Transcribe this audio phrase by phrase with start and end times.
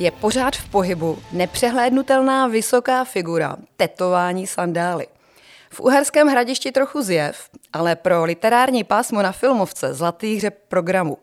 [0.00, 5.06] Je pořád v pohybu nepřehlédnutelná vysoká figura, tetování sandály.
[5.70, 11.18] V Uherském hradišti trochu zjev, ale pro literární pásmo na filmovce Zlatý hřeb programu.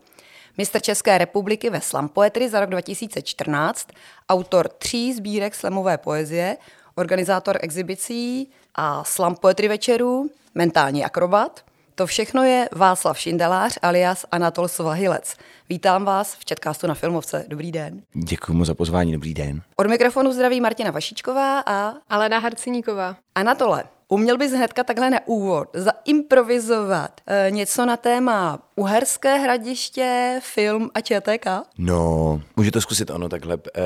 [0.58, 3.88] Mistr České republiky ve slam poetry za rok 2014,
[4.28, 6.56] autor tří sbírek slamové poezie,
[6.94, 11.64] organizátor exibicí a slam poetry večerů, mentální akrobat.
[11.98, 15.36] To všechno je Václav Šindelář alias Anatol Svahilec.
[15.68, 17.44] Vítám vás v Četkástu na Filmovce.
[17.48, 18.02] Dobrý den.
[18.14, 19.62] Děkuji mu za pozvání, dobrý den.
[19.76, 23.16] Od mikrofonu zdraví Martina Vašičková a Alena Harciníková.
[23.34, 23.84] Anatole.
[24.10, 31.00] Uměl bys hnedka takhle na úvod zaimprovizovat e, něco na téma Uherské hradiště, film a
[31.00, 31.46] ČTK?
[31.78, 33.58] No, může to zkusit ono takhle.
[33.74, 33.80] E,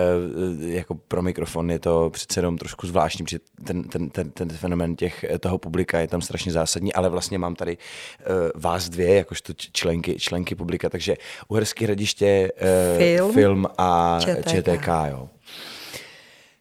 [0.67, 4.97] jako pro mikrofon je to přece jenom trošku zvláštní, protože ten, ten, ten, ten fenomen
[4.97, 9.53] těch, toho publika je tam strašně zásadní, ale vlastně mám tady e, vás dvě, jakožto
[9.73, 11.17] členky, členky publika, takže
[11.49, 14.49] Uherské hradiště, e, film, film a ČTK.
[14.49, 15.29] ČTK, jo.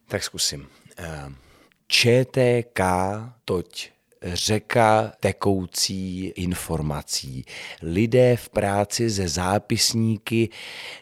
[0.07, 0.67] Tak zkusím.
[0.97, 1.50] E,
[1.91, 2.79] ČTK
[3.43, 3.71] toť
[4.23, 7.45] řeka tekoucí informací.
[7.81, 10.49] Lidé v práci ze zápisníky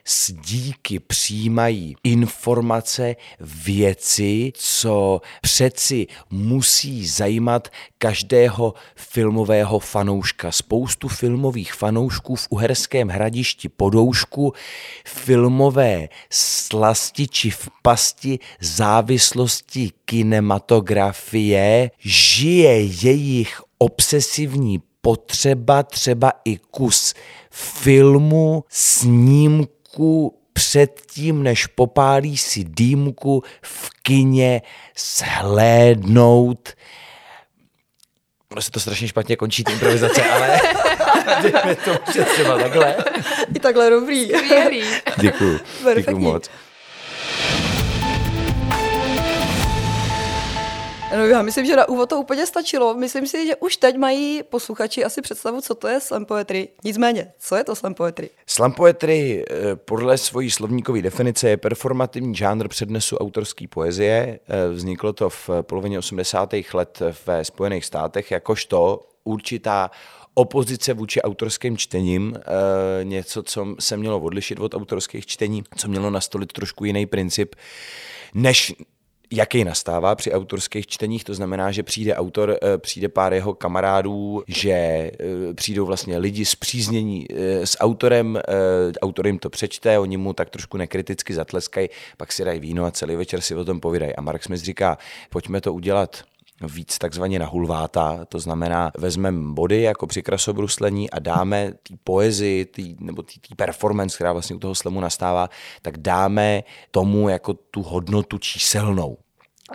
[0.06, 10.52] s díky přijímají informace, věci, co přeci musí zajímat každého filmového fanouška.
[10.52, 14.54] Spoustu filmových fanoušků v Uherském hradišti Podoušku
[15.06, 27.14] filmové slastiči v pasti závislosti kinematografie žije jejich obsesivní potřeba, třeba i kus
[27.52, 34.62] filmu, snímku předtím, než popálí si dýmku v kině
[34.98, 36.70] shlédnout.
[38.52, 40.62] Ono se to strašně špatně končí, ty improvizace, ale
[41.42, 42.96] dejme to třeba takhle.
[43.56, 44.32] I takhle dobrý.
[45.18, 45.60] Děkuji.
[45.96, 46.50] Děkuji moc.
[51.18, 52.94] No, já myslím, že na úvod to úplně stačilo.
[52.94, 56.68] Myslím si, že už teď mají posluchači asi představu, co to je slam poetry.
[56.84, 58.30] Nicméně, co je to slam poetry?
[58.48, 64.40] Slam poetry eh, podle svojí slovníkové definice je performativní žánr přednesu autorské poezie.
[64.48, 66.54] Eh, vzniklo to v polovině 80.
[66.74, 69.92] let ve Spojených státech jakožto určitá
[70.34, 76.10] opozice vůči autorským čtením, e, něco, co se mělo odlišit od autorských čtení, co mělo
[76.10, 77.56] nastolit trošku jiný princip,
[78.34, 78.74] než
[79.32, 84.44] jaký nastává při autorských čteních, to znamená, že přijde autor, eh, přijde pár jeho kamarádů,
[84.48, 85.12] že eh,
[85.54, 88.40] přijdou vlastně lidi zpříznění eh, s autorem,
[89.02, 92.92] autor jim to přečte, oni mu tak trošku nekriticky zatleskají, pak si dají víno a
[92.92, 94.16] celý večer si o tom povídají.
[94.16, 94.98] A Mark Smith říká,
[95.30, 96.24] pojďme to udělat
[96.62, 102.66] víc takzvaně na hulváta, to znamená vezmeme body jako při krasobruslení a dáme té poezii,
[102.66, 105.50] tý, nebo té performance, která vlastně u toho slemu nastává,
[105.82, 109.18] tak dáme tomu jako tu hodnotu číselnou.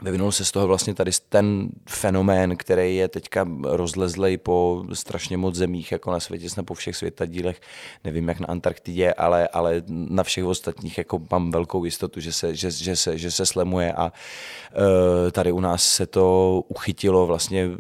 [0.02, 5.54] Vyvinul se z toho vlastně tady ten fenomén, který je teďka rozlezlej po strašně moc
[5.54, 7.60] zemích, jako na světě, snad po všech světadílech,
[8.04, 12.54] nevím jak na Antarktidě, ale, ale na všech ostatních jako mám velkou jistotu, že se,
[12.54, 17.70] že, že se, že se slemuje a uh, tady u nás se to uchytilo vlastně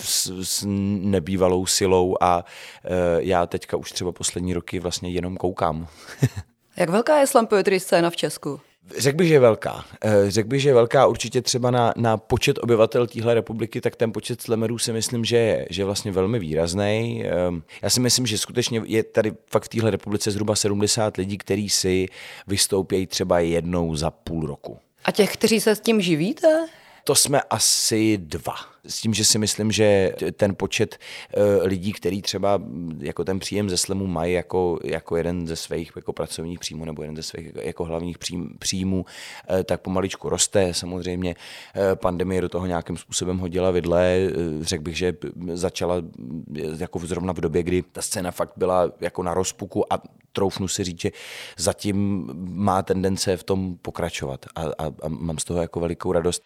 [0.00, 0.64] s, s
[1.00, 2.44] nebývalou silou a
[2.84, 5.86] uh, já teďka už třeba poslední roky vlastně jenom koukám.
[6.76, 8.60] jak velká je slam poetry scéna v Česku?
[8.98, 9.84] Řekl bych, že je velká.
[10.04, 13.96] Eh, řekl bych, že je velká určitě třeba na, na počet obyvatel téhle republiky, tak
[13.96, 17.24] ten počet slemerů si myslím, že je, že je vlastně velmi výrazný.
[17.24, 21.38] Ehm, já si myslím, že skutečně je tady fakt v téhle republice zhruba 70 lidí,
[21.38, 22.06] kteří si
[22.46, 24.78] vystoupějí třeba jednou za půl roku.
[25.04, 26.66] A těch, kteří se s tím živíte?
[27.04, 28.54] To jsme asi dva.
[28.86, 30.98] S tím, že si myslím, že ten počet
[31.36, 32.62] uh, lidí, který třeba
[32.98, 37.02] jako ten příjem ze slemu mají jako, jako jeden ze svých jako pracovních příjmů nebo
[37.02, 38.18] jeden ze svých jako hlavních
[38.58, 39.04] příjmů,
[39.50, 40.74] uh, tak pomaličku roste.
[40.74, 44.18] Samozřejmě uh, pandemie do toho nějakým způsobem hodila vidle.
[44.60, 45.14] Řekl bych, že
[45.52, 46.02] začala
[46.78, 50.02] jako zrovna v době, kdy ta scéna fakt byla jako na rozpuku a
[50.32, 51.10] troufnu si říct, že
[51.56, 56.42] zatím má tendence v tom pokračovat a, a, a mám z toho jako velikou radost.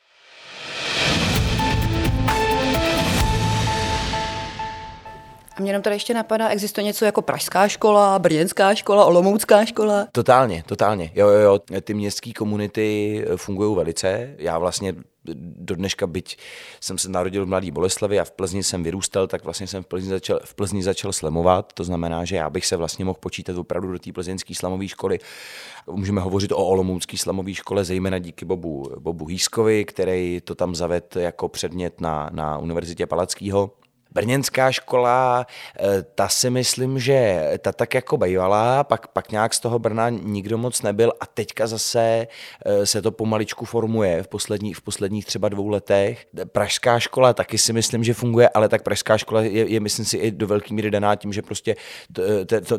[5.59, 10.07] A mě jenom tady ještě napadá, existuje něco jako pražská škola, brněnská škola, olomoucká škola?
[10.13, 11.11] Totálně, totálně.
[11.15, 11.81] Jo, jo, jo.
[11.81, 14.35] Ty městské komunity fungují velice.
[14.39, 14.95] Já vlastně
[15.35, 16.39] do dneška, byť
[16.81, 19.87] jsem se narodil v Mladé Boleslavi a v Plzni jsem vyrůstal, tak vlastně jsem v
[19.87, 21.73] Plzni začal, v Plzni začal slemovat.
[21.73, 25.19] To znamená, že já bych se vlastně mohl počítat opravdu do té plzeňské slamové školy.
[25.91, 31.17] Můžeme hovořit o Olomoucké slamové škole, zejména díky Bobu, Bobu Hýskovi, který to tam zaved
[31.17, 33.71] jako předmět na, na Univerzitě Palackého
[34.13, 35.47] Brněnská škola,
[35.81, 40.09] eh, ta si myslím, že ta tak jako bývala, pak, pak nějak z toho Brna
[40.09, 42.27] nikdo moc nebyl a teďka zase
[42.67, 46.27] eh, se to pomaličku formuje v, poslední, v posledních třeba dvou letech.
[46.45, 50.17] Pražská škola taky si myslím, že funguje, ale tak Pražská škola je, je myslím si,
[50.17, 51.77] i do velké míry daná tím, že prostě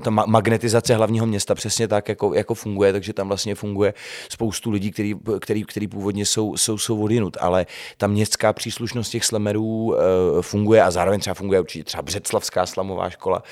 [0.03, 3.93] ta magnetizace hlavního města přesně tak jako, jako funguje, takže tam vlastně funguje
[4.29, 7.65] spoustu lidí, který, který, který původně jsou, jsou, jsou odjinut, ale
[7.97, 9.95] ta městská příslušnost těch slemerů
[10.41, 13.43] funguje a zároveň třeba funguje určitě třeba Břeclavská slamová škola.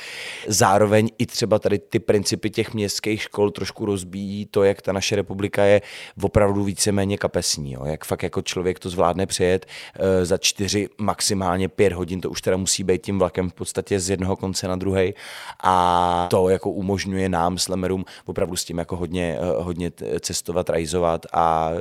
[0.47, 5.15] Zároveň i třeba tady ty principy těch městských škol trošku rozbíjí to, jak ta naše
[5.15, 5.81] republika je
[6.21, 7.71] opravdu víceméně kapesní.
[7.71, 7.85] Jo?
[7.85, 12.41] Jak fakt jako člověk to zvládne přejet uh, za čtyři, maximálně pět hodin, to už
[12.41, 15.13] teda musí být tím vlakem v podstatě z jednoho konce na druhý.
[15.63, 21.25] A to jako umožňuje nám, slemerům, opravdu s tím jako hodně, uh, hodně cestovat, rajzovat
[21.33, 21.71] a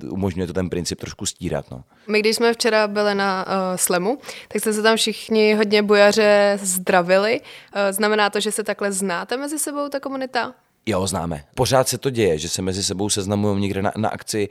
[0.00, 1.70] uh, umožňuje to ten princip trošku stírat.
[1.70, 1.84] No.
[2.08, 6.58] My když jsme včera byli na uh, Slemu, tak jste se tam všichni hodně bojaře
[6.62, 7.40] zdravili.
[7.40, 10.54] Uh, znamená to, že se takhle znáte mezi sebou, ta komunita?
[10.90, 11.44] Jo, známe.
[11.54, 14.48] Pořád se to děje, že se mezi sebou seznamují někde na, na akci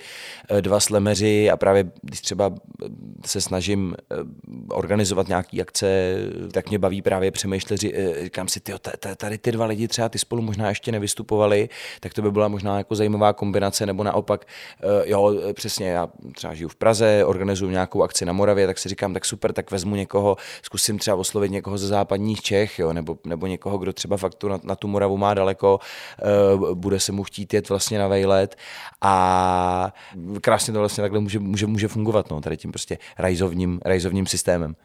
[0.49, 2.87] eh, dva slemeři a právě když třeba eh,
[3.25, 4.15] se snažím eh,
[4.69, 6.15] organizovat nějaký akce,
[6.51, 7.81] tak mě baví právě přemýšlet,
[8.23, 8.77] říkám si, tyjo,
[9.17, 11.69] tady ty dva lidi třeba ty spolu možná ještě nevystupovali,
[11.99, 14.45] tak to by byla možná jako zajímavá kombinace, nebo naopak,
[15.05, 19.13] jo, přesně, já třeba žiju v Praze, organizuju nějakou akci na Moravě, tak si říkám,
[19.13, 23.47] tak super, tak vezmu někoho, zkusím třeba oslovit někoho ze západních Čech, jo, nebo, nebo
[23.47, 25.79] někoho, kdo třeba fakt tu na, na tu Moravu má daleko,
[26.73, 28.55] bude se mu chtít jet vlastně na vejlet
[29.01, 29.93] a
[30.41, 34.75] krásně to vlastně takhle může, může, může fungovat, no, tady tím prostě rajzovním, rajzovním systémem.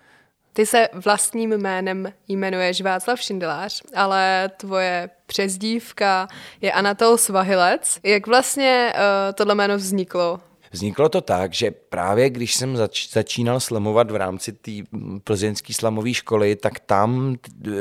[0.52, 6.28] Ty se vlastním jménem jmenuješ Václav Šindelář, ale tvoje přezdívka
[6.60, 7.98] je Anatol Svahilec.
[8.02, 9.00] Jak vlastně uh,
[9.34, 10.40] tohle jméno vzniklo?
[10.74, 14.70] Vzniklo to tak, že právě když jsem zač- začínal slamovat v rámci té
[15.24, 17.36] plzeňské slamové školy, tak tam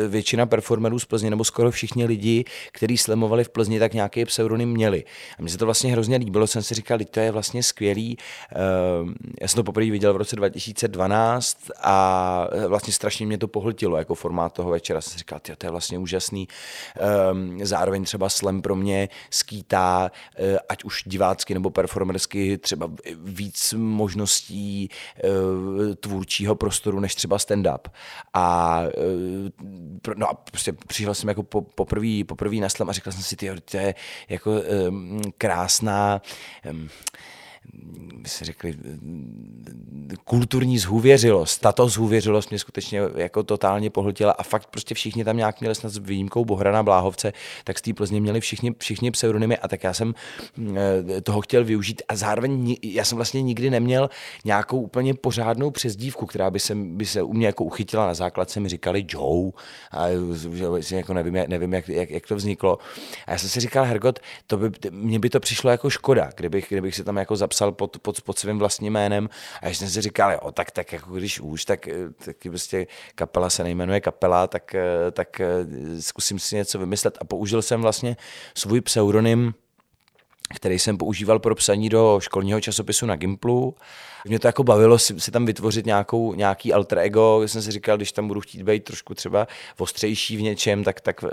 [0.08, 4.70] většina performerů z Plzně, nebo skoro všichni lidi, kteří slamovali v Plzni, tak nějaký pseudonym
[4.70, 5.04] měli.
[5.40, 8.18] A mně se to vlastně hrozně líbilo, jsem si říkal, to je vlastně skvělý.
[8.52, 13.98] Ehm, já jsem to poprvé viděl v roce 2012 a vlastně strašně mě to pohltilo
[13.98, 15.02] jako formát toho večera.
[15.02, 16.48] Jsem si říkal, to je vlastně úžasný.
[16.98, 22.83] Ehm, zároveň třeba slam pro mě skýtá, eh, ať už divácky nebo performersky, třeba
[23.16, 24.90] víc možností
[25.24, 27.80] uh, tvůrčího prostoru než třeba stand-up.
[28.34, 33.14] A, uh, no a prostě přišel jsem jako po, poprvý, poprvý na slam a říkal
[33.14, 33.96] jsem si, ty, to je
[34.30, 34.52] jako
[34.88, 36.22] um, krásná
[36.72, 36.90] um,
[38.24, 38.76] by se řekli,
[40.24, 41.62] kulturní zhůvěřilost.
[41.62, 45.90] Tato zhůvěřilost mě skutečně jako totálně pohltila a fakt prostě všichni tam nějak měli snad
[45.94, 47.34] s výjimkou Bohrana Bláhovce,
[47.64, 50.14] tak z té Plzně měli všichni, všichni pseudonymy a tak já jsem
[50.76, 54.10] eh, toho chtěl využít a zároveň já jsem vlastně nikdy neměl
[54.46, 58.60] nějakou úplně pořádnou přezdívku, která by se, by se u mě jako uchytila na základce,
[58.60, 59.52] mi říkali Joe
[59.92, 60.08] a
[60.80, 62.78] že jako nevím, nevím jak, jak, jak, to vzniklo.
[63.28, 66.66] A já jsem si říkal, Hergot, to by, mně by to přišlo jako škoda, kdybych,
[66.70, 69.30] kdybych se tam jako zapsal napsal pod, pod, pod svým vlastním jménem.
[69.62, 71.88] A když jsem si říkal, jo, tak, tak jako když už, tak,
[72.26, 74.76] tak prostě kapela se nejmenuje kapela, tak,
[75.12, 75.42] tak
[76.00, 77.18] zkusím si něco vymyslet.
[77.22, 78.18] A použil jsem vlastně
[78.56, 79.54] svůj pseudonym
[80.56, 83.76] který jsem používal pro psaní do školního časopisu na Gimplu.
[84.26, 87.98] Mě to jako bavilo si, si tam vytvořit nějakou, nějaký alter ego, jsem si říkal,
[87.98, 89.48] když tam budu chtít být trošku třeba
[89.78, 91.30] ostřejší v něčem, tak, tak, eh,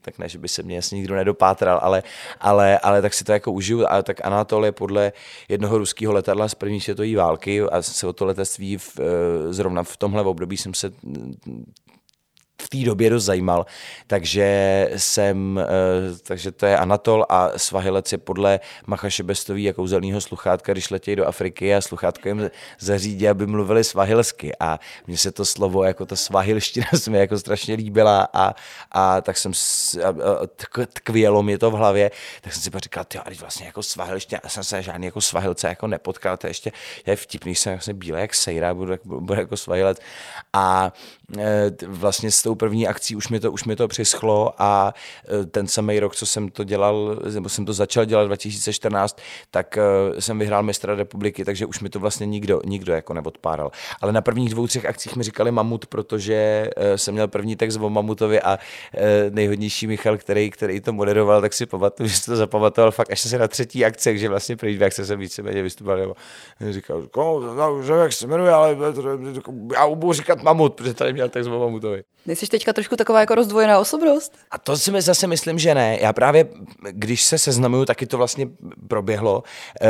[0.00, 2.02] tak ne, že by se mě jasně nikdo nedopátral, ale,
[2.40, 3.86] ale, ale tak si to jako užiju.
[3.88, 4.20] A tak
[4.64, 5.12] je podle
[5.48, 9.82] jednoho ruského letadla z první světové války a se o to letectví v, eh, zrovna
[9.82, 10.92] v tomhle období jsem se
[12.62, 13.66] v té době dost zajímal,
[14.06, 20.20] takže jsem, eh, takže to je Anatol a Svahilec je podle Macha Šebestový a kouzelného
[20.20, 24.52] sluchátka, když letějí do Afriky a sluchátko jim zařídí, aby mluvili svahilsky.
[24.60, 28.54] A mně se to slovo, jako ta svahilština se mi jako strašně líbila a,
[28.92, 29.52] a tak jsem,
[30.92, 34.50] tkvělo mi to v hlavě, tak jsem si pak říkal, ty vlastně jako svahilština, já
[34.50, 36.72] jsem se žádný jako svahilce jako nepotkal, to ještě
[37.06, 39.98] je vtipný, jsem vlastně bílý jak sejra, budu, budu jako svahilec
[40.52, 40.92] a
[41.38, 44.94] e, vlastně tou první akcí už mi to, už mi to přischlo a
[45.42, 49.18] e, ten samý rok, co jsem to dělal, nebo jsem to začal dělat 2014,
[49.50, 53.70] tak e, jsem vyhrál mistra republiky, takže už mi to vlastně nikdo, nikdo jako neodpáral.
[54.00, 57.76] Ale na prvních dvou, třech akcích mi říkali Mamut, protože e, jsem měl první text
[57.76, 58.58] o Mamutovi a
[59.30, 63.38] nejhodnější Michal, který, který to moderoval, tak si pamatuju, že to zapamatoval fakt až se
[63.38, 65.98] na třetí akce, že vlastně první dvě akce jsem víceméně vystupoval.
[65.98, 66.14] Nebo
[66.70, 68.76] říkal, no, no, jak se jmenuje, ale
[69.74, 72.02] já budu říkat Mamut, protože tady měl text o Mamutovi.
[72.34, 74.32] Nejsi teďka trošku taková jako rozdvojená osobnost?
[74.50, 75.98] A to si mi zase myslím, že ne.
[76.00, 76.48] Já právě,
[76.90, 78.48] když se seznamuju, taky to vlastně
[78.88, 79.42] proběhlo
[79.80, 79.88] e,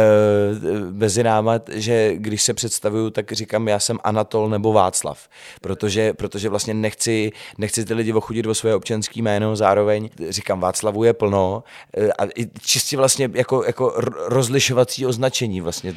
[0.90, 5.28] mezi náma, že když se představuju, tak říkám, já jsem Anatol nebo Václav,
[5.60, 11.04] protože, protože vlastně nechci, nechci ty lidi ochudit o svoje občanské jméno, zároveň říkám, Václavu
[11.04, 11.64] je plno
[11.96, 12.26] e, a
[12.60, 13.92] čistě vlastně jako, jako
[14.28, 15.94] rozlišovací označení vlastně.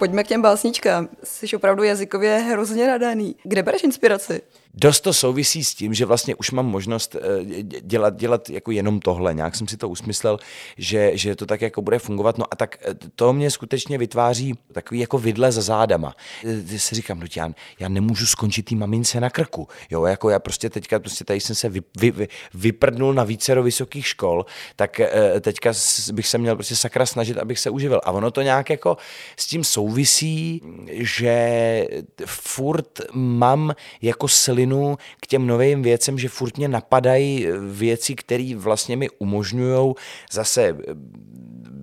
[0.00, 1.08] Pojďme k těm básničkám.
[1.24, 3.36] Jsi opravdu jazykově hrozně nadaný.
[3.42, 4.42] Kde bereš inspiraci?
[4.74, 9.00] Dost to souvisí s tím, že vlastně už mám možnost eh, dělat, dělat jako jenom
[9.00, 9.34] tohle.
[9.34, 10.38] Nějak jsem si to usmyslel,
[10.78, 12.38] že, že to tak jako bude fungovat.
[12.38, 16.14] No a tak eh, to mě skutečně vytváří takový jako vidle za zádama.
[16.42, 19.68] Já eh, si říkám, no já, já nemůžu skončit tý mamince na krku.
[19.90, 23.62] Jo, jako já prostě teďka, prostě tady jsem se vy, vy, vy, vyprdnul na vícero
[23.62, 24.46] vysokých škol,
[24.76, 25.00] tak
[25.40, 25.72] teďka
[26.12, 28.00] bych se měl prostě sakra snažit, abych se uživil.
[28.04, 28.96] A ono to nějak jako
[29.36, 31.86] s tím souvisí, že
[32.26, 38.52] furt mám jako slib slinu k těm novým věcem, že furt mě napadají věci, které
[38.56, 39.94] vlastně mi umožňují
[40.32, 40.94] zase eh,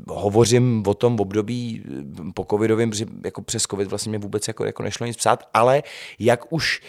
[0.07, 2.91] hovořím o tom období eh, po covidovém,
[3.25, 5.83] jako přes covid vlastně mě vůbec jako, jako nešlo nic psát, ale
[6.19, 6.81] jak už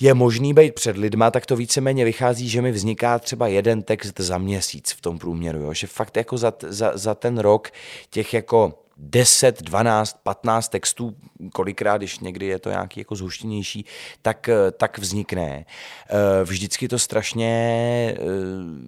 [0.00, 4.20] je možný být před lidma, tak to víceméně vychází, že mi vzniká třeba jeden text
[4.20, 5.74] za měsíc v tom průměru, jo?
[5.74, 7.70] že fakt jako za, za, za ten rok
[8.10, 11.14] těch jako 10, 12, 15 textů,
[11.52, 13.84] kolikrát, když někdy je to nějaký jako zhuštěnější,
[14.22, 15.64] tak, eh, tak vznikne.
[16.10, 17.48] Eh, vždycky to strašně,
[18.16, 18.22] eh,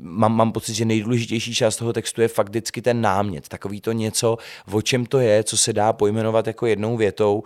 [0.00, 3.92] mám, mám pocit, že nejdůležitější část toho textu je fakt vždycky ten námět, takový to
[3.92, 4.38] něco,
[4.72, 7.42] o čem to je, co se dá pojmenovat jako jednou větou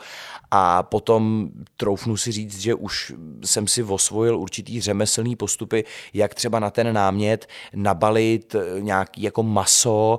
[0.50, 3.12] a potom troufnu si říct, že už
[3.44, 10.18] jsem si osvojil určitý řemeslný postupy, jak třeba na ten námět nabalit nějaký jako maso,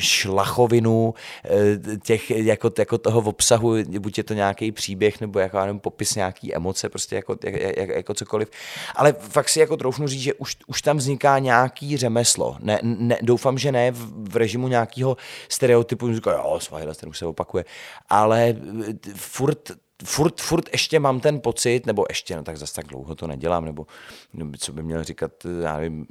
[0.00, 1.14] šlachovinu
[2.02, 6.54] těch, jako, jako toho obsahu, buď je to nějaký příběh nebo jako, nevím, popis nějaký
[6.54, 8.50] emoce, prostě jako, jako, jako cokoliv.
[8.96, 12.56] Ale fakt si jako troufnu říct, že už, už tam vzniká nějaký řemeslo.
[12.60, 15.16] Ne, ne, doufám, že ne v, v režimu nějakého
[15.48, 17.64] stereotypu, říká, jo, svahila, ten už se opakuje,
[18.08, 18.54] ale
[19.14, 19.72] furt
[20.04, 23.64] furt, furt ještě mám ten pocit, nebo ještě, no tak zase tak dlouho to nedělám,
[23.64, 23.86] nebo,
[24.32, 26.06] nebo co by měl říkat, já nevím,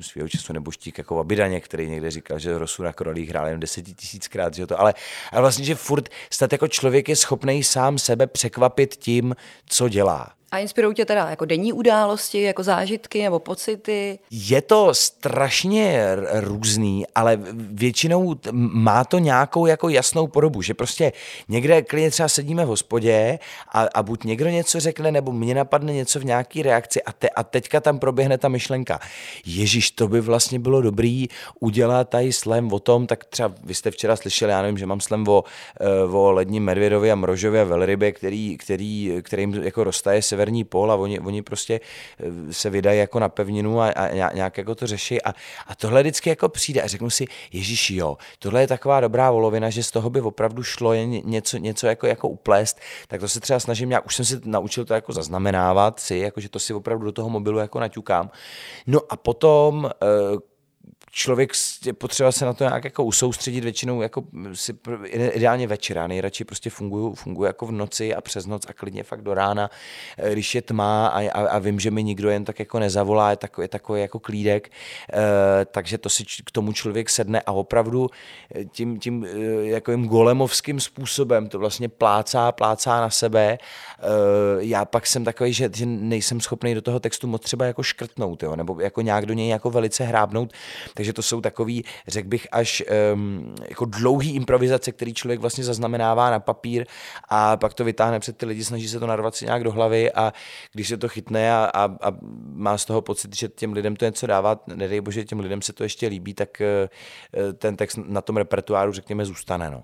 [0.00, 3.60] svého času nebo štík jako Abidaně, který někde říkal, že Rosu na krolích hrál jen
[3.96, 4.94] tisíckrát, že to, ale,
[5.32, 9.36] ale vlastně, že furt stát jako člověk je schopný sám sebe překvapit tím,
[9.66, 10.41] co dělá.
[10.52, 14.18] A inspirují tě teda jako denní události, jako zážitky nebo pocity?
[14.30, 21.12] Je to strašně různý, ale většinou má to nějakou jako jasnou podobu, že prostě
[21.48, 25.92] někde klidně třeba sedíme v hospodě a, a buď někdo něco řekne, nebo mě napadne
[25.92, 29.00] něco v nějaký reakci a, te, a teďka tam proběhne ta myšlenka.
[29.46, 31.28] Ježíš, to by vlastně bylo dobrý
[31.60, 35.00] udělat tady slem o tom, tak třeba vy jste včera slyšeli, já nevím, že mám
[35.00, 35.44] slem o,
[35.80, 40.64] eh, o ledním medvědovi a mrožovi a velrybě, který, který, kterým jako roztaje sever severní
[40.64, 44.74] pól a oni, oni prostě eh, se vydají jako na pevninu a, a nějak jako
[44.74, 45.34] to řeší a,
[45.66, 49.70] a tohle vždycky jako přijde a řeknu si, Ježíš jo, tohle je taková dobrá volovina,
[49.70, 53.40] že z toho by opravdu šlo jen něco, něco jako, jako uplést, tak to se
[53.40, 56.74] třeba snažím, já už jsem si naučil to jako zaznamenávat si, jako že to si
[56.74, 58.30] opravdu do toho mobilu jako naťukám.
[58.86, 60.51] No a potom eh,
[61.14, 61.52] člověk
[61.86, 64.74] je potřeba se na to nějak jako usoustředit, většinou jako si
[65.12, 69.02] ideálně večer, já nejradši prostě funguju, funguju jako v noci a přes noc a klidně
[69.02, 69.70] fakt do rána,
[70.18, 73.30] eh, když je tma a, a, a vím, že mi nikdo jen tak jako nezavolá,
[73.30, 74.70] je takový, je takový jako klídek,
[75.12, 78.10] e, takže to si k tomu člověk sedne a opravdu
[78.54, 79.26] eh, tím, tím
[79.62, 83.42] jako golemovským způsobem to vlastně plácá, plácá na sebe.
[83.52, 83.58] E,
[84.58, 88.42] já pak jsem takový, že, že nejsem schopný do toho textu moc třeba jako škrtnout,
[88.42, 90.52] jo, nebo jako nějak do něj jako velice hrábnout,
[91.02, 92.82] takže to jsou takový, řekl bych, až
[93.14, 96.86] um, jako dlouhý improvizace, který člověk vlastně zaznamenává na papír
[97.28, 100.12] a pak to vytáhne před ty lidi, snaží se to narvat si nějak do hlavy
[100.12, 100.32] a
[100.72, 102.16] když se to chytne a, a, a
[102.52, 105.72] má z toho pocit, že těm lidem to něco dává, nedej bože, těm lidem se
[105.72, 109.70] to ještě líbí, tak uh, ten text na tom repertoáru, řekněme, zůstane.
[109.70, 109.82] No.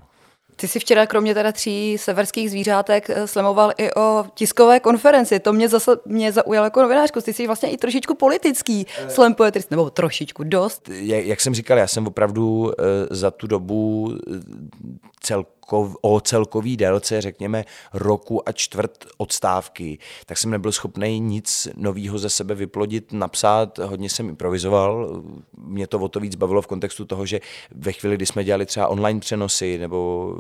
[0.61, 5.41] Ty jsi včera kromě teda tří severských zvířátek eh, slemoval i o tiskové konferenci.
[5.41, 7.21] To mě zase mě zaujalo jako novinářku.
[7.21, 10.89] Ty jsi vlastně i trošičku politický uh, slam poetrist, nebo trošičku dost.
[11.03, 12.73] Jak jsem říkal, já jsem opravdu uh,
[13.11, 20.51] za tu dobu uh, cel, o celkový délce, řekněme, roku a čtvrt odstávky, tak jsem
[20.51, 25.23] nebyl schopný nic nového ze sebe vyplodit, napsat, hodně jsem improvizoval.
[25.59, 27.41] Mě to o to víc bavilo v kontextu toho, že
[27.75, 30.35] ve chvíli, kdy jsme dělali třeba online přenosy, nebo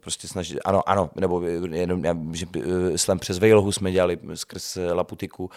[0.00, 1.42] prostě snažili, ano, ano, nebo
[1.72, 5.50] jenom, že eh, slem přes Vejlohu jsme dělali skrz Laputiku.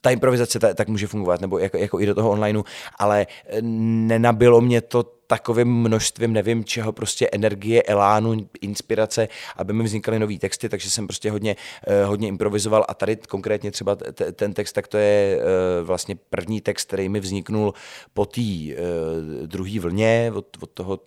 [0.00, 2.62] Ta improvizace ta, tak může fungovat, nebo jako, jako i do toho onlineu,
[2.98, 3.26] ale
[3.60, 10.38] nenabilo mě to takovým množstvím, nevím čeho, prostě energie, elánu, inspirace, aby mi vznikaly nové
[10.38, 12.84] texty, takže jsem prostě hodně, uh, hodně improvizoval.
[12.88, 13.96] A tady konkrétně třeba
[14.32, 17.74] ten text, tak to je uh, vlastně první text, který mi vzniknul
[18.14, 21.00] po té uh, druhé vlně, od, od toho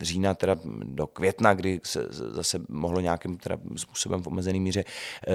[0.00, 4.84] října teda do května, kdy se zase mohlo nějakým teda způsobem v omezený míře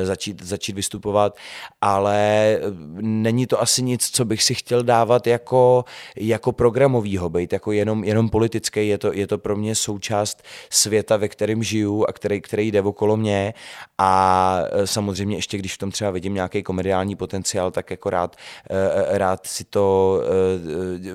[0.03, 1.37] začít, začít vystupovat,
[1.81, 2.59] ale
[3.01, 8.03] není to asi nic, co bych si chtěl dávat jako, jako programovýho, být jako jenom,
[8.03, 12.41] jenom politický, je to, je to pro mě součást světa, ve kterém žiju a který,
[12.41, 13.53] který jde okolo mě.
[13.97, 18.35] A e, samozřejmě ještě, když v tom třeba vidím nějaký komediální potenciál, tak jako rád,
[18.69, 20.21] e, e, rád si to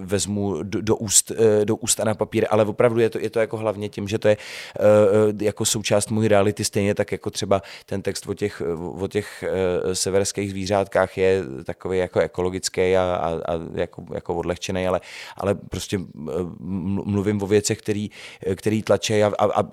[0.01, 1.33] vezmu do, do, úst,
[1.65, 4.19] do úst a na papír, ale opravdu je to, je to jako hlavně tím, že
[4.19, 4.37] to je
[5.41, 8.63] jako součást můj reality, stejně tak jako třeba ten text o těch,
[9.01, 9.45] o těch
[9.93, 15.01] severských zvířátkách je takový jako ekologický a, a, a jako, jako odlehčený, ale,
[15.37, 15.99] ale prostě
[17.05, 18.11] mluvím o věcech, který,
[18.55, 19.69] který tlačí a, a, a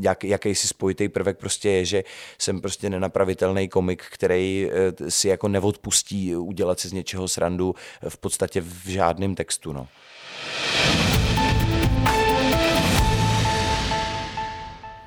[0.00, 2.04] jak, jakýsi spojitý prvek prostě je, že
[2.38, 7.74] jsem prostě nenapravitelný komik, který eh, si jako neodpustí udělat si z něčeho srandu
[8.08, 9.72] v podstatě v žádném textu.
[9.72, 9.88] No.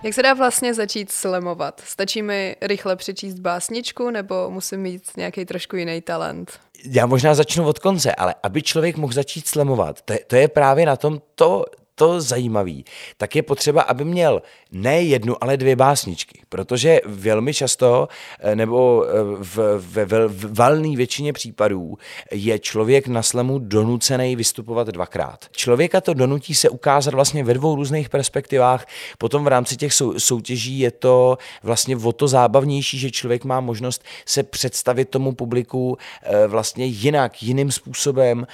[0.03, 1.81] Jak se dá vlastně začít slemovat?
[1.85, 6.59] Stačí mi rychle přečíst básničku nebo musím mít nějaký trošku jiný talent?
[6.85, 10.47] Já možná začnu od konce, ale aby člověk mohl začít slemovat, to je, to je
[10.47, 11.65] právě na tom to,
[11.99, 12.85] to zajímavý,
[13.17, 14.41] tak je potřeba, aby měl
[14.71, 18.07] ne jednu, ale dvě básničky, protože velmi často,
[18.39, 21.97] eh, nebo eh, v, ve v valné většině případů
[22.31, 25.45] je člověk na slemu donucený vystupovat dvakrát.
[25.51, 28.85] Člověka to donutí se ukázat vlastně ve dvou různých perspektivách,
[29.17, 33.59] potom v rámci těch sou, soutěží je to vlastně o to zábavnější, že člověk má
[33.59, 38.47] možnost se představit tomu publiku eh, vlastně jinak, jiným způsobem.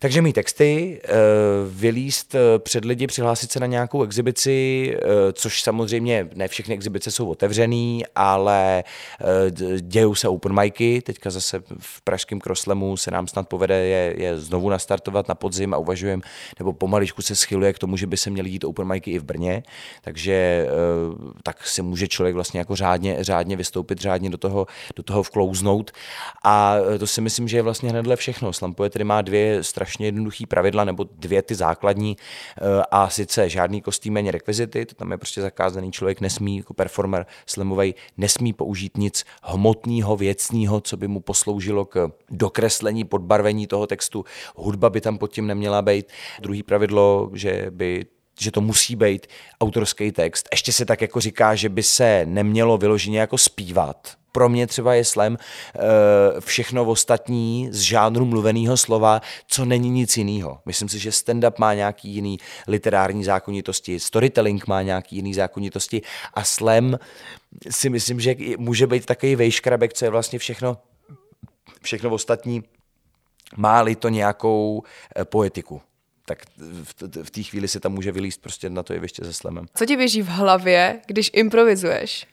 [0.00, 1.08] Takže mý texty, eh,
[1.68, 7.10] vylíst eh, před lidi, přihlásit se na nějakou exibici, eh, což samozřejmě ne všechny exibice
[7.10, 8.84] jsou otevřený, ale
[9.80, 14.40] dějou se open micy, teďka zase v pražském Kroslemu se nám snad povede je, je
[14.40, 16.22] znovu nastartovat na podzim a uvažujeme,
[16.58, 19.24] nebo pomaličku se schyluje k tomu, že by se měly jít open micy i v
[19.24, 19.62] Brně,
[20.02, 20.66] takže
[21.42, 25.90] tak si může člověk vlastně jako řádně, řádně vystoupit, řádně do toho, do toho vklouznout.
[26.44, 28.52] A to si myslím, že je vlastně hnedle všechno.
[28.52, 33.48] Slampoje tedy má dvě strašně strašně jednoduchý pravidla, nebo dvě ty základní, eh, a sice
[33.48, 38.52] žádný kostým ani rekvizity, to tam je prostě zakázaný, člověk nesmí, jako performer slamový, nesmí
[38.52, 44.24] použít nic hmotného, věcného, co by mu posloužilo k dokreslení, podbarvení toho textu.
[44.56, 46.06] Hudba by tam pod tím neměla být.
[46.40, 48.06] Druhý pravidlo, že by
[48.38, 49.26] že to musí být
[49.60, 50.48] autorský text.
[50.52, 54.94] Ještě se tak jako říká, že by se nemělo vyloženě jako zpívat, pro mě třeba
[54.94, 55.38] je slam uh,
[56.40, 60.60] všechno ostatní z žánru mluveného slova, co není nic jiného.
[60.66, 66.02] Myslím si, že stand-up má nějaký jiný literární zákonitosti, storytelling má nějaký jiný zákonitosti
[66.34, 66.98] a slam
[67.70, 70.76] si myslím, že může být takový vejškrabek, co je vlastně všechno,
[71.82, 72.62] všechno ostatní,
[73.56, 75.80] má-li to nějakou uh, poetiku
[76.28, 76.42] tak
[77.22, 79.66] v té chvíli se tam může vylíst prostě na to jeviště se slemem.
[79.74, 82.26] Co ti běží v hlavě, když improvizuješ?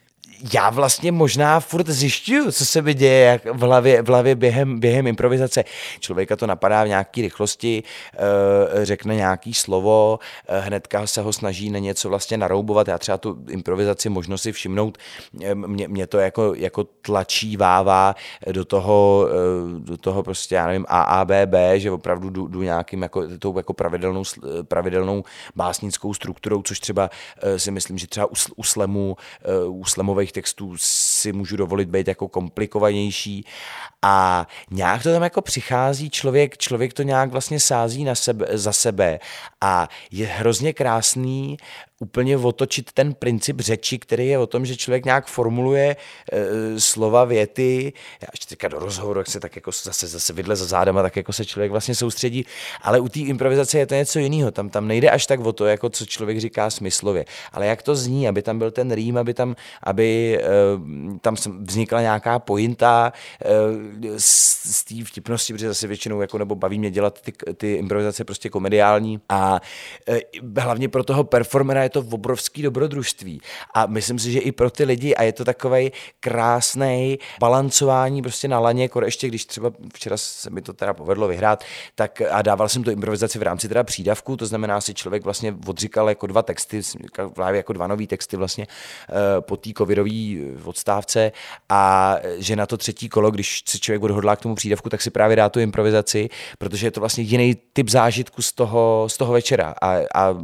[0.54, 4.80] Já vlastně možná furt zjišťuju, co se mi děje jak v hlavě, v hlavě během,
[4.80, 5.64] během improvizace.
[6.00, 7.84] Člověka to napadá v nějaké rychlosti,
[8.14, 12.88] eh, řekne nějaký slovo, eh, hnedka se ho snaží na něco vlastně naroubovat.
[12.88, 14.98] Já třeba tu improvizaci možno si všimnout,
[15.44, 18.16] eh, mě, mě to jako, jako tlačí, vává
[18.52, 19.28] do toho,
[19.80, 24.24] do toho prostě, já nevím, AABB, že opravdu jdu, jdu nějakým jako, tou jako pravidelnou,
[24.68, 25.24] pravidelnou
[25.56, 27.10] básnickou strukturou, což třeba
[27.58, 29.18] si myslím, že třeba u, u slemu,
[29.68, 33.46] u slemových nových textů si můžu dovolit být jako komplikovanější.
[34.02, 38.74] A nějak to tam jako přichází, člověk, člověk to nějak vlastně sází na sebe, za
[38.74, 39.20] sebe.
[39.62, 41.58] A je hrozně krásný
[42.06, 47.26] úplně otočit ten princip řeči, který je o tom, že člověk nějak formuluje e, slova,
[47.26, 51.02] věty, já ještě teďka do rozhovoru, jak se tak jako zase, zase vidle za zádama,
[51.02, 52.46] tak jako se člověk vlastně soustředí,
[52.82, 55.66] ale u té improvizace je to něco jiného, tam, tam nejde až tak o to,
[55.66, 59.34] jako co člověk říká smyslově, ale jak to zní, aby tam byl ten rým, aby
[59.34, 64.30] tam, aby e, tam vznikla nějaká pointa e, z,
[64.76, 68.50] z té vtipnosti, protože zase většinou jako nebo baví mě dělat ty, ty improvizace prostě
[68.50, 69.20] komediální.
[69.30, 69.62] A
[70.08, 70.22] e,
[70.62, 73.42] hlavně pro toho performera je to obrovský dobrodružství.
[73.74, 78.48] A myslím si, že i pro ty lidi, a je to takový krásný balancování prostě
[78.48, 81.64] na laně, jako ještě když třeba včera se mi to teda povedlo vyhrát,
[81.96, 85.56] tak a dával jsem to improvizaci v rámci teda přídavku, to znamená si člověk vlastně
[85.68, 86.82] odříkal jako dva texty,
[87.34, 91.32] právě jako dva nový texty vlastně eh, po té covidové odstávce
[91.70, 95.10] a že na to třetí kolo, když se člověk odhodlá k tomu přídavku, tak si
[95.12, 99.34] právě dá tu improvizaci, protože je to vlastně jiný typ zážitku z toho, z toho
[99.34, 100.36] večera a, a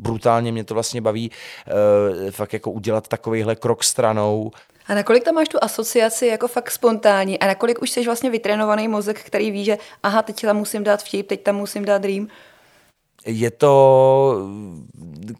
[0.00, 4.50] brutálně mě to vlastně baví uh, fakt jako udělat takovýhle krok stranou
[4.90, 8.88] a nakolik tam máš tu asociaci jako fakt spontánní a nakolik už jsi vlastně vytrénovaný
[8.88, 12.28] mozek, který ví, že aha, teď tam musím dát vtip, teď tam musím dát dream?
[13.26, 14.48] Je to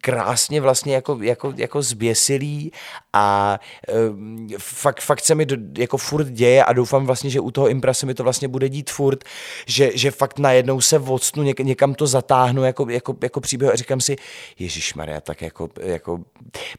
[0.01, 2.73] krásně vlastně jako, jako, jako zběsilý
[3.12, 7.51] a e, fakt, fakt se mi do, jako furt děje a doufám vlastně, že u
[7.51, 9.25] toho impra se mi to vlastně bude dít furt,
[9.66, 13.77] že, že fakt najednou se odstnu, něk, někam to zatáhnu jako, jako, jako příběh a
[13.77, 14.16] říkám si,
[14.59, 16.21] Ježíš Maria, tak jako, jako...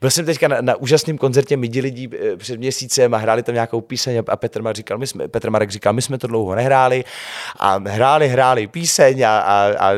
[0.02, 3.56] Byl jsem teďka na, na úžasném koncertě Midi lidí e, před měsícem a hráli tam
[3.56, 6.56] nějakou píseň a Petr, Marek říkal, my jsme, Petr Marek říkal, my jsme to dlouho
[6.56, 7.04] nehráli.
[7.60, 9.94] A hráli, hráli píseň a, a, a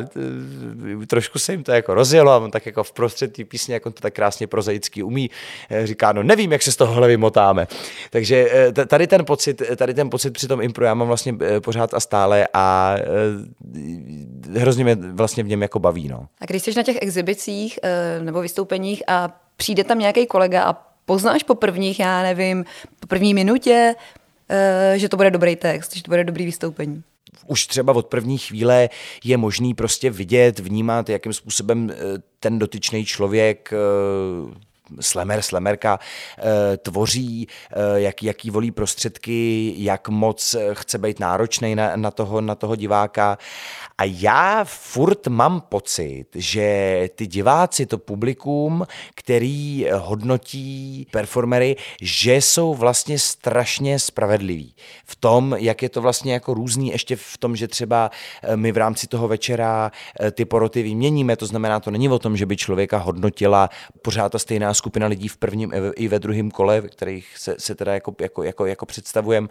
[1.07, 3.85] trošku se jim to jako rozjelo a on tak jako v prostřed té písně, jak
[3.85, 5.29] on to tak krásně prozaicky umí,
[5.69, 7.67] eh, říká, no nevím, jak se z toho vymotáme.
[8.09, 11.61] Takže eh, tady ten pocit, tady ten pocit při tom impro já mám vlastně eh,
[11.61, 12.95] pořád a stále a
[14.57, 16.07] hrozně mě vlastně v něm jako baví.
[16.07, 16.27] No.
[16.41, 17.79] A když jsi na těch exhibicích
[18.21, 20.73] nebo vystoupeních a přijde tam nějaký kolega a
[21.05, 22.65] poznáš po prvních, já nevím,
[22.99, 23.95] po první minutě,
[24.95, 27.03] že to bude dobrý text, že to bude dobrý vystoupení
[27.47, 28.89] už třeba od první chvíle
[29.23, 31.95] je možný prostě vidět, vnímat, jakým způsobem eh,
[32.39, 35.99] ten dotyčný člověk eh, slemer, slemerka
[36.37, 37.47] eh, tvoří,
[37.95, 43.37] jak, jaký volí prostředky, jak moc chce být náročný na, na, toho, na toho diváka.
[43.97, 52.73] A já furt mám pocit, že ty diváci, to publikum, který hodnotí performery, že jsou
[52.73, 54.75] vlastně strašně spravedliví.
[55.05, 58.11] V tom, jak je to vlastně jako různý, ještě v tom, že třeba
[58.43, 62.19] eh, my v rámci toho večera eh, ty poroty vyměníme, to znamená, to není o
[62.19, 63.69] tom, že by člověka hodnotila
[64.01, 67.75] pořád ta stejná skupina lidí v prvním i ve druhém kole, v kterých se, se
[67.75, 69.47] teda jako, jako, jako, jako představujeme.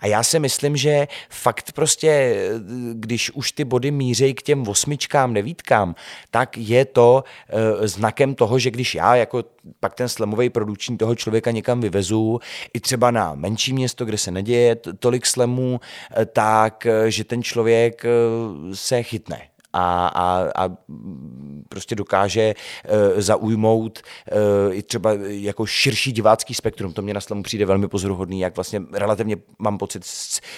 [0.00, 2.50] A já si myslím, že fakt prostě, eh,
[2.94, 5.94] když už ty body mířejí k těm osmičkám, devítkám,
[6.30, 9.44] tak je to e, znakem toho, že když já jako
[9.80, 12.40] pak ten slemový produční toho člověka někam vyvezu,
[12.74, 17.42] i třeba na menší město, kde se neděje tolik slemů, e, tak, e, že ten
[17.42, 18.04] člověk
[18.74, 20.76] se chytne a, a, a
[21.68, 24.02] prostě dokáže uh, zaujmout
[24.68, 26.92] uh, i třeba jako širší divácký spektrum.
[26.92, 30.02] To mě na slamu přijde velmi pozoruhodný, jak vlastně relativně mám pocit,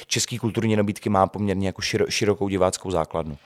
[0.06, 3.38] český kulturní nabídky má poměrně jako širo, širokou diváckou základnu.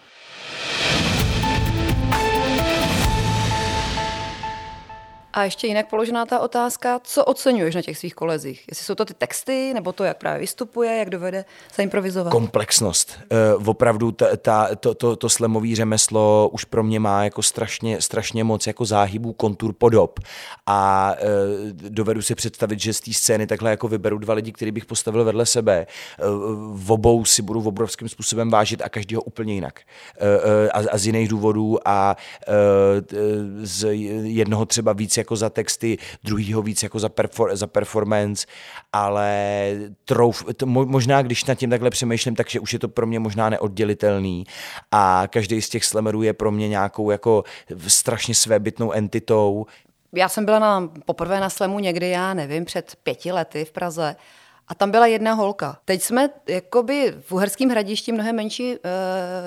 [5.35, 8.65] A ještě jinak položená ta otázka, co oceňuješ na těch svých kolezích?
[8.71, 12.31] Jestli jsou to ty texty, nebo to, jak právě vystupuje, jak dovede se improvizovat?
[12.31, 13.19] Komplexnost.
[13.59, 18.01] Uh, opravdu ta, ta, to, to, to slemový řemeslo už pro mě má jako strašně,
[18.01, 20.21] strašně moc jako záhybů, kontur, podob.
[20.67, 24.71] A uh, dovedu si představit, že z té scény takhle jako vyberu dva lidi, který
[24.71, 25.87] bych postavil vedle sebe.
[26.19, 26.27] Uh,
[26.77, 29.81] v obou si budu v obrovským způsobem vážit a každýho úplně jinak.
[30.21, 32.17] Uh, a, a z jiných důvodů a
[32.49, 32.55] uh,
[33.63, 38.47] z jednoho třeba víc jako za texty, druhýho víc jako za, perfor, za performance,
[38.93, 39.31] ale
[40.05, 43.49] trouf, to, možná když nad tím takhle přemýšlím, takže už je to pro mě možná
[43.49, 44.45] neoddělitelný
[44.93, 47.45] a každý z těch slemerů je pro mě nějakou jako
[47.87, 49.67] strašně svébytnou entitou.
[50.15, 54.17] Já jsem byla na, poprvé na slemu někdy, já nevím, před pěti lety v Praze
[54.69, 55.79] a tam byla jedna holka.
[55.85, 58.79] Teď jsme jakoby v Uherském hradišti mnohem menší uh,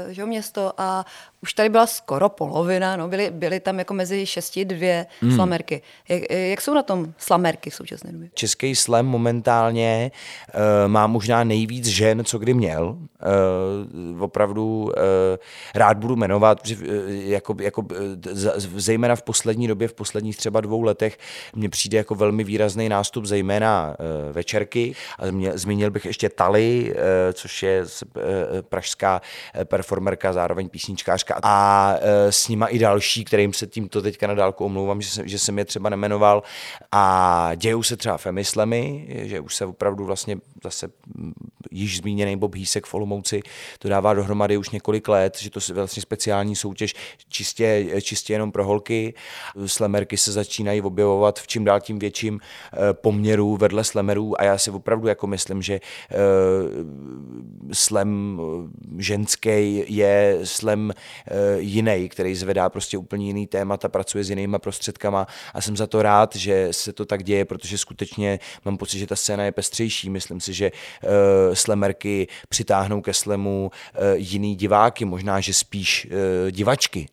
[0.10, 1.06] že, město a
[1.46, 5.36] už tady byla skoro polovina, no, byly, byly tam jako mezi šesti dvě hmm.
[5.36, 5.82] slamerky.
[6.10, 8.30] Jak, jak jsou na tom slamerky v současné době?
[8.34, 10.12] Český slam momentálně
[10.56, 12.98] uh, má možná nejvíc žen, co kdy měl.
[14.16, 14.92] Uh, opravdu uh,
[15.76, 17.86] rád budu jmenovat, že, uh, jako, jako,
[18.76, 21.18] zejména v poslední době, v posledních třeba dvou letech,
[21.56, 24.96] mně přijde jako velmi výrazný nástup, zejména uh, večerky.
[25.20, 27.00] A mě, zmínil bych ještě Tali, uh,
[27.34, 28.22] což je uh,
[28.62, 29.22] pražská
[29.64, 34.66] performerka, zároveň písničkářka a e, s nima i další, kterým se tímto teďka na dálku
[34.66, 36.44] omlouvám, že, jsem, že jsem je třeba nemenoval.
[36.92, 40.90] A dějou se třeba femislemy, že už se opravdu vlastně zase
[41.72, 43.42] již zmíněný Bob Hísek v Olomouci
[43.80, 46.94] to dává dohromady už několik let, že to je vlastně speciální soutěž
[47.30, 49.14] čistě, čistě jenom pro holky.
[49.66, 52.40] Slemerky se začínají objevovat v čím dál tím větším
[52.94, 55.80] poměru vedle slemerů a já si opravdu jako myslím, že
[57.72, 58.40] slem
[58.98, 60.94] ženský je slem
[61.58, 66.02] jiný, který zvedá prostě úplně jiný témata, pracuje s jinýma prostředkama a jsem za to
[66.02, 70.10] rád, že se to tak děje, protože skutečně mám pocit, že ta scéna je pestřejší.
[70.10, 71.10] Myslím si, že uh,
[71.54, 77.08] slemerky přitáhnou ke slemu uh, jiný diváky, možná, že spíš uh, divačky.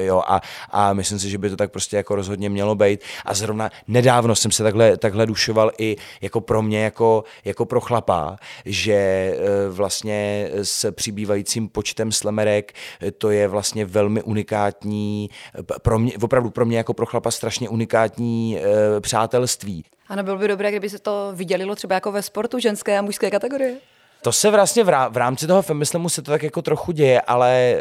[0.00, 3.00] Jo, a, a myslím si, že by to tak prostě jako rozhodně mělo být.
[3.24, 7.80] A zrovna nedávno jsem se takhle, takhle dušoval i jako pro mě, jako, jako pro
[7.80, 9.34] chlapa, že
[9.70, 12.72] vlastně s přibývajícím počtem slemerek
[13.18, 15.30] to je vlastně velmi unikátní,
[15.82, 18.58] pro mě, opravdu pro mě jako pro chlapa strašně unikátní
[19.00, 19.84] přátelství.
[20.12, 23.30] Ano, bylo by dobré, kdyby se to vydělilo třeba jako ve sportu ženské a mužské
[23.30, 23.76] kategorie.
[24.22, 27.80] To se vlastně v rámci toho feministimu se to tak jako trochu děje, ale eh,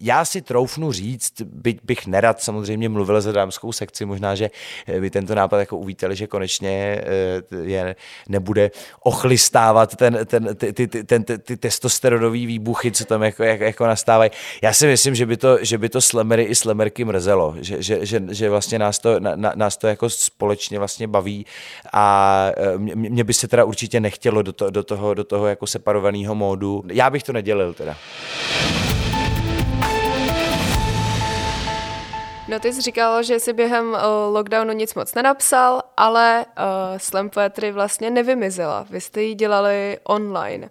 [0.00, 4.50] já si troufnu říct, byť bych nerad samozřejmě mluvil za dámskou sekci, možná, že
[4.86, 7.96] eh, by tento nápad jako uvítali, že konečně eh, je
[8.28, 8.70] nebude
[9.02, 13.64] ochlistávat ten, ten, ty, ty, ty, ten, ty, ty testosteronový výbuchy, co tam jako, jako,
[13.64, 14.30] jako nastávají.
[14.62, 18.06] Já si myslím, že by to, že by to slemery i slemerky mrzelo, že, že,
[18.06, 21.46] že, že vlastně nás to, na, nás to jako společně vlastně baví
[21.92, 25.66] a mě, mě by se teda určitě nechtělo do, to, do toho, do toho jako
[25.72, 26.82] separovaného módu.
[26.92, 27.96] Já bych to nedělil teda.
[32.48, 33.98] No ty jsi říkal, že jsi během uh,
[34.34, 38.86] lockdownu nic moc nenapsal, ale uh, slam poetry vlastně nevymizela.
[38.90, 40.68] Vy jste ji dělali online.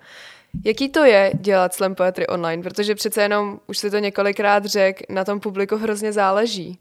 [0.66, 2.64] Jaký to je dělat slam poetry online?
[2.64, 6.78] Protože přece jenom, už si to několikrát řekl, na tom publiku hrozně záleží.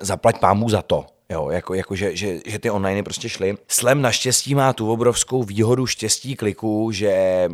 [0.00, 1.06] Zaplať pámu za to.
[1.32, 3.54] Jo, jako, jako že, že, že ty online prostě šly.
[3.68, 7.48] Slam naštěstí má tu obrovskou výhodu štěstí kliků, že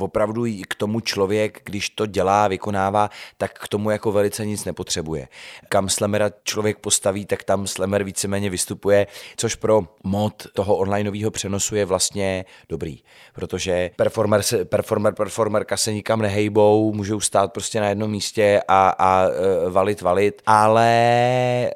[0.00, 5.28] opravdu k tomu člověk, když to dělá, vykonává, tak k tomu jako velice nic nepotřebuje.
[5.68, 11.76] Kam slamera člověk postaví, tak tam slamer víceméně vystupuje, což pro mod toho onlineového přenosu
[11.76, 12.98] je vlastně dobrý,
[13.34, 19.28] protože performer, performer, performerka se nikam nehejbou, můžou stát prostě na jednom místě a, a
[19.28, 21.70] uh, valit, valit, ale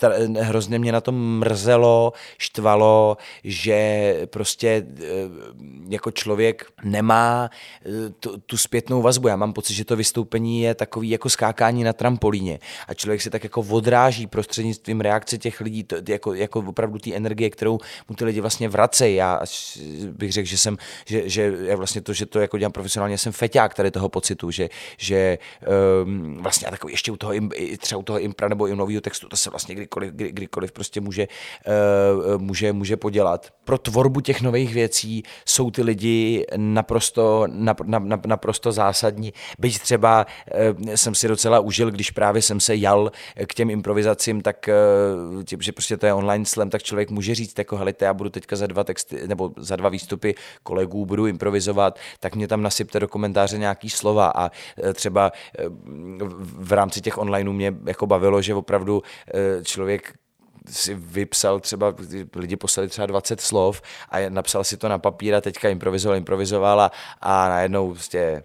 [0.00, 5.06] uh, hrozně mě na tom mrzelo, štvalo, že prostě uh,
[5.88, 7.50] jako člověk nemá
[7.86, 9.28] eh, tu, tu zpětnou vazbu.
[9.28, 12.58] Já mám pocit, že to vystoupení je takový jako skákání na trampolíně
[12.88, 17.14] a člověk se tak jako odráží prostřednictvím reakce těch lidí, to, jako, jako opravdu té
[17.14, 19.16] energie, kterou mu ty lidi vlastně vracejí.
[19.16, 19.40] Já
[20.10, 23.32] bych řekl, že jsem, že, že já vlastně to, že to jako dělám profesionálně, jsem
[23.32, 25.38] feťák tady toho pocitu, že, že
[26.04, 27.32] um, vlastně takový ještě u toho,
[27.78, 31.00] třeba u toho impra nebo i nového textu, to se vlastně kdykoliv, kdy, kdykoliv prostě
[31.00, 31.28] může,
[32.26, 33.50] uh, může, může podělat.
[33.64, 39.32] Pro tvorbu těch nových věcí jsou ty lidi naprosto, nap, nap, naprosto zásadní.
[39.58, 40.26] Byť třeba
[40.86, 43.12] e, jsem si docela užil, když právě jsem se jal
[43.46, 44.74] k těm improvizacím, tak e,
[45.44, 48.30] tím, že prostě to je online slam, tak člověk může říct, jako hele, já budu
[48.30, 53.00] teďka za dva texty, nebo za dva výstupy kolegů budu improvizovat, tak mě tam nasypte
[53.00, 54.50] do komentáře nějaký slova a
[54.84, 55.32] e, třeba
[56.42, 59.02] v rámci těch onlineů mě jako bavilo, že opravdu
[59.64, 60.14] člověk
[60.70, 61.94] si vypsal třeba,
[62.36, 66.80] lidi poslali třeba 20 slov a napsal si to na papír a teďka improvizoval, improvizoval
[66.80, 68.42] a, a najednou prostě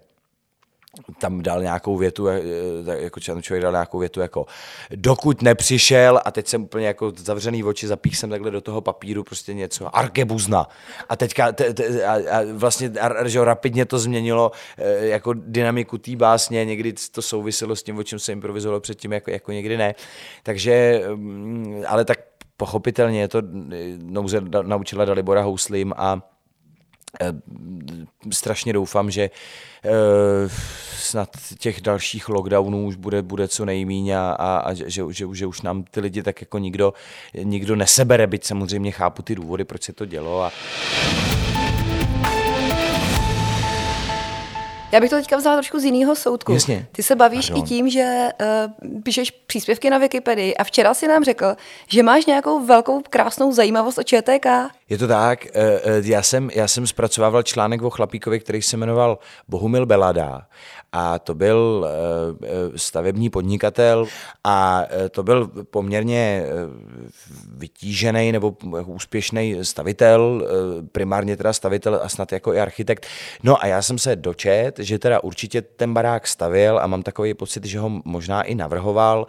[1.18, 2.40] tam dal nějakou větu, eh,
[2.86, 4.46] jako člověk dal nějakou větu jako
[4.94, 9.24] dokud nepřišel a teď jsem úplně jako zavřený oči, zapích jsem takhle do toho papíru
[9.24, 10.66] prostě něco, argebuzna.
[11.08, 15.98] A teďka te, te, a, a vlastně a, že rapidně to změnilo eh, jako dynamiku
[15.98, 19.76] té básně, někdy to souviselo s tím, o čem se improvizovalo předtím, jako, jako někdy
[19.76, 19.94] ne.
[20.42, 22.18] Takže, mm, ale tak
[22.56, 23.42] pochopitelně je to eh,
[23.98, 26.20] nouze naučila Dalibora Houslim a
[28.32, 29.30] strašně doufám, že
[29.84, 29.90] eh,
[30.98, 35.26] snad těch dalších lockdownů už bude, bude co nejmíň a, a, a že, že, že,
[35.32, 36.92] že už nám ty lidi tak jako nikdo,
[37.42, 40.42] nikdo nesebere, byť samozřejmě chápu ty důvody, proč se to dělo.
[40.42, 40.52] A...
[44.92, 46.52] Já bych to teďka vzala trošku z jiného soudku.
[46.52, 46.86] Jasně.
[46.92, 47.64] Ty se bavíš Pardon.
[47.64, 51.56] i tím, že uh, píšeš příspěvky na Wikipedii a včera si nám řekl,
[51.88, 54.46] že máš nějakou velkou krásnou zajímavost o ČTK.
[54.88, 55.46] Je to tak.
[55.54, 60.42] Uh, já jsem, já jsem zpracovával článek o chlapíkovi, který se jmenoval Bohumil Belada
[60.92, 64.06] a to byl eh, eh, stavební podnikatel
[64.44, 66.44] a eh, to byl poměrně
[67.54, 70.48] vytížený nebo úspěšný stavitel,
[70.92, 73.06] primárně teda stavitel a snad jako i architekt.
[73.42, 77.34] No a já jsem se dočet, že teda určitě ten barák stavil a mám takový
[77.34, 79.26] pocit, že ho možná i navrhoval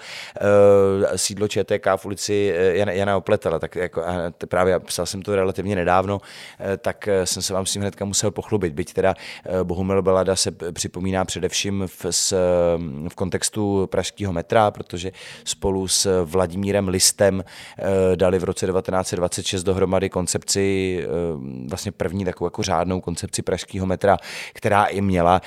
[1.16, 4.04] sídlo ČTK v ulici Jana, Opletala, tak jako
[4.48, 6.22] právě psal jsem to relativně nedávno,
[6.78, 8.74] tak jsem se vám s tím hnedka musel pochlubit.
[8.74, 9.14] Byť teda
[9.64, 11.51] Bohumil Belada se připomíná především
[11.88, 12.36] v, s,
[13.10, 15.12] v kontextu pražského metra, protože
[15.44, 17.44] spolu s Vladimírem Listem
[18.16, 21.06] dali v roce 1926 dohromady koncepci,
[21.70, 24.18] vlastně první takovou jako řádnou koncepci pražského metra,
[24.54, 25.42] která i měla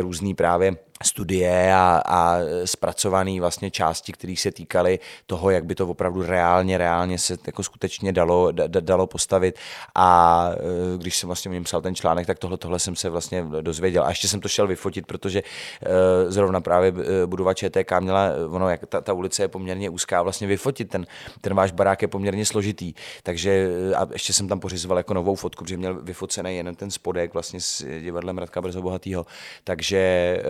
[0.00, 5.88] různý právě studie a, a zpracované vlastně části, které se týkaly toho, jak by to
[5.88, 9.58] opravdu reálně, reálně se jako skutečně dalo, da, dalo postavit.
[9.94, 10.50] A
[10.94, 13.44] e, když jsem vlastně o něm psal ten článek, tak tohle, tohle jsem se vlastně
[13.60, 14.04] dozvěděl.
[14.04, 18.68] A ještě jsem to šel vyfotit, protože e, zrovna právě e, budova ČTK měla, ono,
[18.68, 21.06] jak ta, ta ulice je poměrně úzká, vlastně vyfotit ten,
[21.40, 25.64] ten váš barák je poměrně složitý, takže a ještě jsem tam pořizoval jako novou fotku,
[25.64, 29.26] protože měl vyfocený jen ten spodek vlastně s divadlem Radka Brzo Bohatýho,
[29.64, 30.42] takže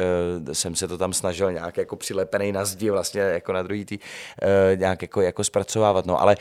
[0.53, 3.99] jsem se to tam snažil nějak jako přilepený na zdi vlastně jako na druhý tý,
[3.99, 6.37] uh, nějak jako, jako zpracovávat, no, ale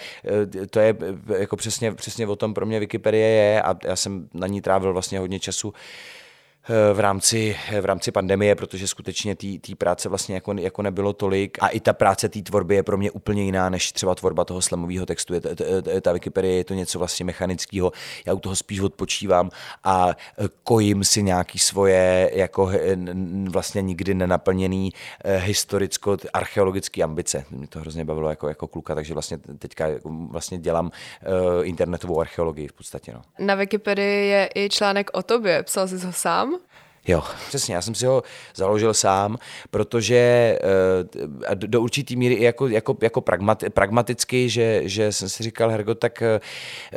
[0.56, 0.96] uh, to je
[1.38, 4.94] jako přesně, přesně o tom pro mě Wikipedie je a já jsem na ní trávil
[4.94, 5.74] vlastně hodně času Eh,
[6.94, 11.68] v rámci, v rámci pandemie, protože skutečně té práce vlastně jako, jako nebylo tolik a
[11.68, 15.06] i ta práce té tvorby je pro mě úplně jiná než třeba tvorba toho slamového
[15.06, 15.34] textu.
[15.34, 15.54] Je, ta,
[16.02, 17.92] ta Wikipedie je to něco vlastně mechanického,
[18.26, 19.50] já u toho spíš odpočívám
[19.84, 22.72] a eh, kojím si nějaký svoje jako
[23.50, 24.94] vlastně nikdy nenaplněný
[25.24, 27.46] eh, historicko-archeologické ambice.
[27.52, 29.88] Mě to hrozně bavilo jako, jako kluka, takže vlastně teďka
[30.30, 30.92] vlastně dělám
[31.64, 33.14] internetovou archeologii v podstatě.
[33.14, 33.22] No.
[33.40, 36.49] Na Wikipedii je i článek o tobě, psal jsi ho sám?
[36.50, 36.60] Instagram.
[37.08, 38.24] Jo, přesně, já jsem si ho
[38.56, 39.38] založil sám,
[39.72, 40.60] protože
[41.52, 45.70] uh, do určitý míry i jako, jako, jako pragmat, pragmaticky, že, že jsem si říkal,
[45.70, 46.24] Hergo, tak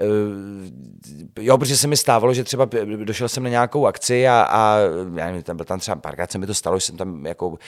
[0.00, 2.68] uh, jo, protože se mi stávalo, že třeba
[3.04, 4.78] došel jsem na nějakou akci a, a
[5.14, 7.58] já nevím, tam byl tam třeba párkrát se mi to stalo, že jsem tam jako,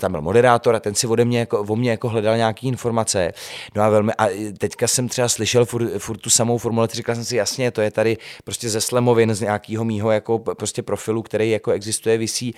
[0.00, 3.32] tam byl moderátor a ten si ode mě jako, o mě jako hledal nějaké informace.
[3.74, 4.26] No a velmi, a
[4.58, 7.90] teďka jsem třeba slyšel furt, furt tu samou formulaci, říkal jsem si, jasně, to je
[7.90, 12.54] tady prostě ze Slemovin, z nějakého mýho jako prostě profilu, který jako existuje, visí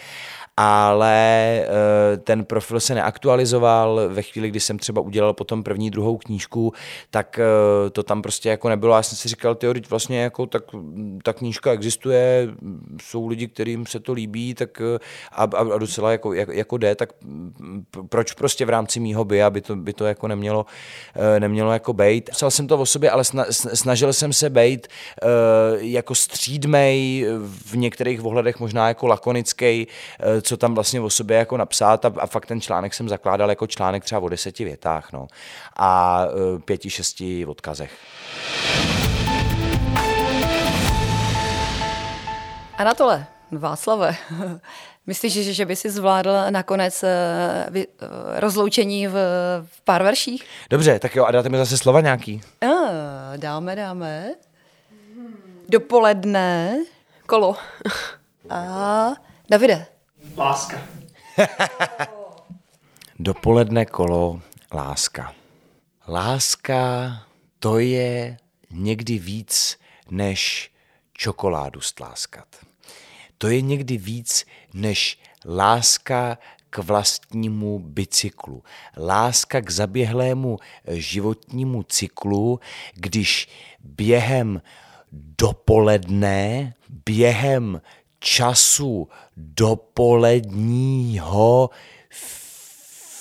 [0.62, 1.14] ale
[1.62, 4.00] eh, ten profil se neaktualizoval.
[4.08, 6.72] Ve chvíli, kdy jsem třeba udělal potom první, druhou knížku,
[7.10, 8.96] tak eh, to tam prostě jako nebylo.
[8.96, 10.62] Já jsem si říkal, ty vlastně jako tak,
[11.22, 12.48] ta knížka existuje,
[13.02, 14.98] jsou lidi, kterým se to líbí, tak eh,
[15.32, 17.12] a, a docela jako, jako, jako jde, tak
[18.08, 20.66] proč prostě v rámci mýho by, aby to, by to jako nemělo,
[21.38, 22.30] nemělo jako bejt.
[22.30, 23.24] Psal jsem to o sobě, ale
[23.74, 24.88] snažil jsem se bejt
[25.78, 27.26] jako střídmej,
[27.66, 29.86] v některých ohledech možná jako lakonický,
[30.50, 33.66] co tam vlastně o sobě jako napsat a, a fakt ten článek jsem zakládal jako
[33.66, 35.26] článek třeba o deseti větách no,
[35.76, 37.92] a e, pěti, šesti odkazech.
[42.78, 44.16] Anatole, Václave,
[45.06, 47.04] myslíš, že, že by si zvládl nakonec
[47.70, 49.12] vy, uh, rozloučení v,
[49.66, 50.44] v pár verších?
[50.70, 52.40] Dobře, tak jo, a dáte mi zase slova nějaký?
[52.64, 52.70] Uh,
[53.36, 54.34] dáme, dáme.
[55.68, 56.78] Dopoledne.
[57.26, 57.56] Kolo.
[58.50, 59.12] a
[59.50, 59.99] Davide.
[60.36, 60.80] Láska.
[63.18, 64.40] Dopoledne kolo,
[64.72, 65.34] láska.
[66.08, 67.12] Láska
[67.58, 68.36] to je
[68.70, 69.78] někdy víc
[70.10, 70.72] než
[71.12, 72.46] čokoládu stláskat.
[73.38, 76.38] To je někdy víc než láska
[76.70, 78.62] k vlastnímu bicyklu.
[78.96, 82.60] Láska k zaběhlému životnímu cyklu,
[82.94, 83.48] když
[83.80, 84.62] během
[85.12, 87.80] dopoledne, během
[88.20, 91.70] času dopoledního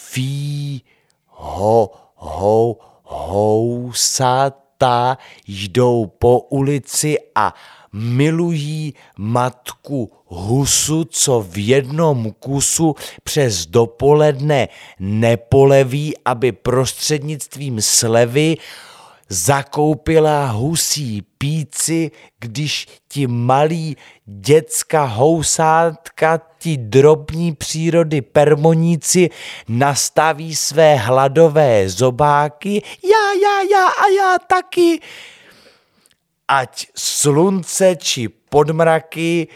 [0.09, 0.83] fí
[1.27, 7.53] ho, ho, housata jdou po ulici a
[7.93, 14.67] milují matku husu, co v jednom kusu přes dopoledne
[14.99, 18.57] nepoleví, aby prostřednictvím slevy
[19.29, 29.29] zakoupila husí píci, když ti malí děcka housátka, ti drobní přírody permoníci
[29.67, 35.01] nastaví své hladové zobáky, já, já, já a já taky.
[36.47, 39.47] Ať slunce či podmraky,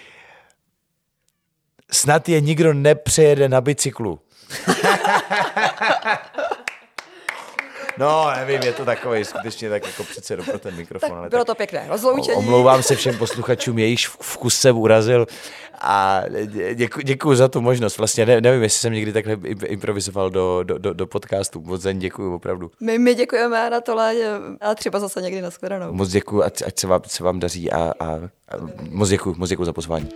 [1.91, 4.19] snad je nikdo nepřejede na bicyklu.
[7.97, 11.09] No, nevím, je to takový skutečně tak jako přece pro ten mikrofon.
[11.09, 12.37] Tak ale bylo tak to pěkné rozloučení.
[12.37, 15.27] Omlouvám se všem posluchačům, jejíž vkus jsem urazil
[15.81, 16.21] a
[16.73, 17.97] děku, děkuji za tu možnost.
[17.97, 19.33] Vlastně ne, nevím, jestli jsem někdy takhle
[19.65, 21.61] improvizoval do, do, do, do podcastu.
[21.61, 22.71] Moc zen děkuji opravdu.
[22.81, 24.15] My, my děkujeme na tohle
[24.61, 25.93] a třeba zase někdy nashledanou.
[25.93, 28.29] Moc děkuji, ať, ať se, vám, se vám daří a, a, a
[28.89, 30.09] moc děkuji, moc děkuji za pozvání.